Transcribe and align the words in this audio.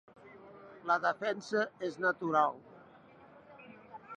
La 0.91 0.95
defensa 1.03 1.67
és 1.89 1.99
natural. 2.07 2.59